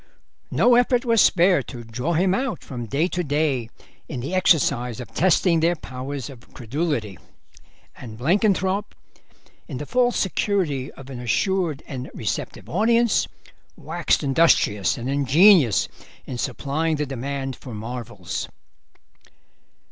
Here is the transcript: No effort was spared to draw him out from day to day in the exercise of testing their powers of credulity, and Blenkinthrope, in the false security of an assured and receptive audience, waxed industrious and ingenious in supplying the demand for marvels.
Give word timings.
No 0.49 0.73
effort 0.73 1.05
was 1.05 1.21
spared 1.21 1.67
to 1.67 1.83
draw 1.83 2.13
him 2.13 2.33
out 2.33 2.63
from 2.63 2.87
day 2.87 3.07
to 3.09 3.23
day 3.23 3.69
in 4.09 4.19
the 4.19 4.33
exercise 4.33 4.99
of 4.99 5.13
testing 5.13 5.59
their 5.59 5.75
powers 5.75 6.27
of 6.27 6.51
credulity, 6.55 7.19
and 7.95 8.17
Blenkinthrope, 8.17 8.95
in 9.67 9.77
the 9.77 9.85
false 9.85 10.17
security 10.17 10.91
of 10.93 11.11
an 11.11 11.19
assured 11.19 11.83
and 11.85 12.09
receptive 12.15 12.67
audience, 12.67 13.27
waxed 13.77 14.23
industrious 14.23 14.97
and 14.97 15.07
ingenious 15.07 15.87
in 16.25 16.39
supplying 16.39 16.95
the 16.95 17.05
demand 17.05 17.55
for 17.55 17.75
marvels. 17.75 18.49